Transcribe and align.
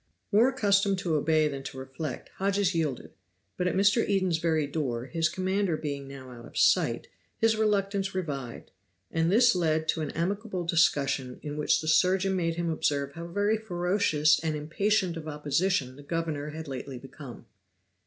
More 0.31 0.49
accustomed 0.49 0.97
to 0.97 1.13
obey 1.13 1.47
than 1.47 1.61
to 1.61 1.77
reflect, 1.77 2.29
Hodges 2.37 2.73
yielded, 2.73 3.13
but 3.55 3.67
at 3.67 3.75
Mr. 3.75 4.01
Eden's 4.03 4.39
very 4.39 4.65
door, 4.65 5.05
his 5.05 5.29
commander 5.29 5.77
being 5.77 6.07
now 6.07 6.31
out 6.31 6.43
of 6.47 6.57
sight, 6.57 7.07
his 7.37 7.55
reluctance 7.55 8.15
revived; 8.15 8.71
and 9.11 9.31
this 9.31 9.53
led 9.53 9.87
to 9.89 10.01
an 10.01 10.09
amicable 10.13 10.63
discussion 10.65 11.39
in 11.43 11.55
which 11.55 11.81
the 11.81 11.87
surgeon 11.87 12.35
made 12.35 12.55
him 12.55 12.71
observe 12.71 13.11
how 13.11 13.27
very 13.27 13.57
ferocious 13.59 14.39
and 14.43 14.55
impatient 14.55 15.17
of 15.17 15.27
opposition 15.27 15.95
the 15.95 16.01
governor 16.01 16.49
had 16.49 16.67
lately 16.67 16.97
become. 16.97 17.45